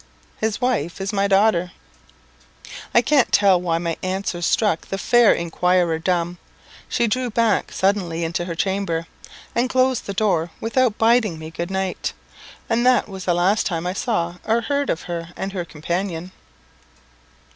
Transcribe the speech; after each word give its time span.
"His 0.39 0.59
wife 0.59 0.99
is 0.99 1.13
my 1.13 1.27
daughter." 1.27 1.73
I 2.91 3.03
can't 3.03 3.31
tell 3.31 3.61
why 3.61 3.77
my 3.77 3.97
answer 4.01 4.41
struck 4.41 4.87
the 4.87 4.97
fair 4.97 5.31
inquirer 5.31 5.99
dumb; 5.99 6.39
she 6.89 7.05
drew 7.05 7.29
back 7.29 7.71
suddenly 7.71 8.23
into 8.23 8.45
her 8.45 8.55
chamber, 8.55 9.05
and 9.53 9.69
closed 9.69 10.07
the 10.07 10.13
door 10.15 10.49
without 10.59 10.97
bidding 10.97 11.37
me 11.37 11.51
good 11.51 11.69
night, 11.69 12.13
and 12.67 12.83
that 12.83 13.07
was 13.07 13.25
the 13.25 13.35
last 13.35 13.67
time 13.67 13.85
I 13.85 13.93
saw 13.93 14.37
or 14.43 14.61
heard 14.61 14.89
of 14.89 15.03
her 15.03 15.33
and 15.35 15.53
her 15.53 15.63
companion. 15.65 16.31